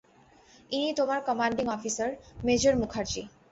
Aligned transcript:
ইনি 0.71 0.89
তোমার 0.99 1.19
commanding 1.27 1.65
officer, 1.75 2.09
major 2.43 2.73
Mukherjee. 2.81 3.21